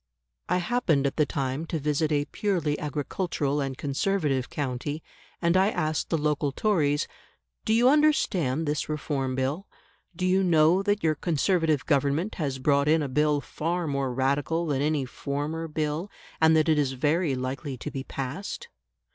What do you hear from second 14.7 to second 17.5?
any former Bill, and that it is very